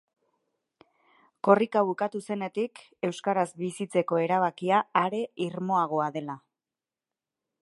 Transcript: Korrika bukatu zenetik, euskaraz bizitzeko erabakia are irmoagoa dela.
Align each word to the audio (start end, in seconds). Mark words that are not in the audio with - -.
Korrika 1.47 1.83
bukatu 1.89 2.21
zenetik, 2.29 2.83
euskaraz 3.11 3.47
bizitzeko 3.65 4.21
erabakia 4.25 4.83
are 5.07 5.25
irmoagoa 5.49 6.13
dela. 6.21 6.43